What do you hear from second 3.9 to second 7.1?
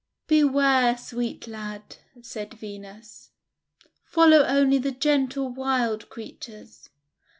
"follow only the gentle wild creatures.